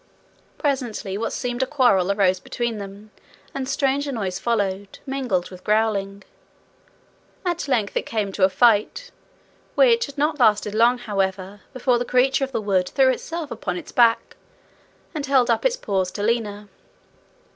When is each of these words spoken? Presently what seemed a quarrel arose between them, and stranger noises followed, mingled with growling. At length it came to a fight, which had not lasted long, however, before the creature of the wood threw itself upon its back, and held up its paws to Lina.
Presently 0.57 1.15
what 1.15 1.31
seemed 1.31 1.61
a 1.61 1.67
quarrel 1.67 2.11
arose 2.11 2.39
between 2.39 2.79
them, 2.79 3.11
and 3.53 3.69
stranger 3.69 4.11
noises 4.11 4.39
followed, 4.39 4.97
mingled 5.05 5.51
with 5.51 5.63
growling. 5.63 6.23
At 7.45 7.67
length 7.67 7.95
it 7.95 8.07
came 8.07 8.31
to 8.31 8.43
a 8.43 8.49
fight, 8.49 9.11
which 9.75 10.07
had 10.07 10.17
not 10.17 10.39
lasted 10.39 10.73
long, 10.73 10.97
however, 10.97 11.61
before 11.71 11.99
the 11.99 12.03
creature 12.05 12.43
of 12.43 12.51
the 12.51 12.59
wood 12.61 12.89
threw 12.89 13.09
itself 13.11 13.51
upon 13.51 13.77
its 13.77 13.91
back, 13.91 14.35
and 15.13 15.23
held 15.27 15.51
up 15.51 15.65
its 15.65 15.77
paws 15.77 16.09
to 16.13 16.23
Lina. 16.23 16.67